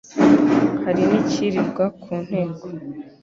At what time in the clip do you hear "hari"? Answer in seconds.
0.83-1.01